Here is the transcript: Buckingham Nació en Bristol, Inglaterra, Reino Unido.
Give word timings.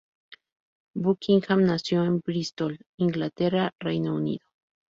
Buckingham 0.95 1.63
Nació 1.63 2.03
en 2.05 2.21
Bristol, 2.25 2.79
Inglaterra, 2.97 3.69
Reino 3.79 4.15
Unido. 4.15 4.47